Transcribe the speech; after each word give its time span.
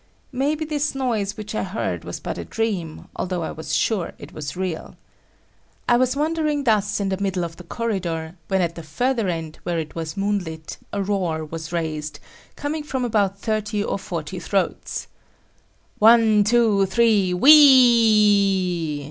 Maybe 0.31 0.65
this 0.65 0.95
noise 0.95 1.37
which 1.37 1.53
I 1.53 1.61
heard 1.61 2.03
was 2.05 2.19
but 2.19 2.39
a 2.39 2.43
dream, 2.43 3.07
although 3.15 3.43
I 3.43 3.51
was 3.51 3.75
sure 3.75 4.13
it 4.17 4.33
was 4.33 4.57
real. 4.57 4.95
I 5.87 5.95
was 5.97 6.15
wondering 6.15 6.63
thus 6.63 6.99
in 6.99 7.09
the 7.09 7.21
middle 7.21 7.43
of 7.43 7.57
the 7.57 7.63
corridor, 7.63 8.35
when 8.47 8.61
at 8.63 8.73
the 8.73 8.81
further 8.81 9.27
end 9.27 9.59
where 9.61 9.77
it 9.77 9.93
was 9.93 10.17
moonlit, 10.17 10.79
a 10.91 11.03
roar 11.03 11.45
was 11.45 11.71
raised, 11.71 12.19
coming 12.55 12.81
from 12.81 13.05
about 13.05 13.37
thirty 13.37 13.83
or 13.83 13.99
forty 13.99 14.39
throats, 14.39 15.05
"One, 15.99 16.43
two, 16.45 16.87
three,—Whee 16.87 17.51
ee!" 17.53 18.97